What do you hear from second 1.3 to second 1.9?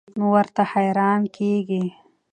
کيږي